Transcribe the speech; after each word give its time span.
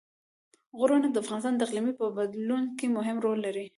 غرونه 0.79 1.07
د 1.11 1.15
افغانستان 1.23 1.53
د 1.55 1.61
اقلیم 1.67 1.87
په 1.99 2.05
بدلون 2.17 2.63
کې 2.77 2.87
مهم 2.97 3.17
رول 3.25 3.39
لري. 3.47 3.65